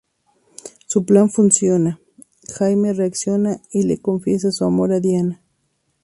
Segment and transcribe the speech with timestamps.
[0.87, 1.99] Su plan funciona,
[2.57, 5.43] Jaime reacciona y le confiesa su amor a Diana.